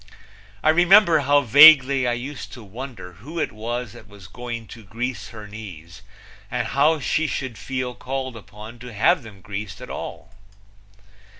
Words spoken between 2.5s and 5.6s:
to wonder who it was that was going to grease her